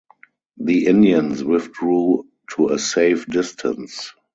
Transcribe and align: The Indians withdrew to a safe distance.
The 0.57 0.87
Indians 0.87 1.43
withdrew 1.43 2.25
to 2.55 2.69
a 2.69 2.79
safe 2.79 3.27
distance. 3.27 4.11